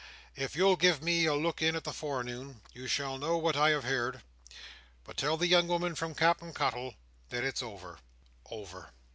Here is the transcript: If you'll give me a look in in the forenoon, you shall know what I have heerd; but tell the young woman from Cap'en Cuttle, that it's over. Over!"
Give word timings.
If 0.35 0.55
you'll 0.55 0.77
give 0.77 1.03
me 1.03 1.25
a 1.27 1.35
look 1.35 1.61
in 1.61 1.75
in 1.75 1.81
the 1.83 1.93
forenoon, 1.93 2.61
you 2.73 2.87
shall 2.87 3.19
know 3.19 3.37
what 3.37 3.55
I 3.55 3.69
have 3.69 3.83
heerd; 3.83 4.23
but 5.03 5.15
tell 5.15 5.37
the 5.37 5.45
young 5.45 5.67
woman 5.67 5.93
from 5.93 6.15
Cap'en 6.15 6.53
Cuttle, 6.55 6.95
that 7.29 7.43
it's 7.43 7.61
over. 7.61 7.99
Over!" 8.49 8.93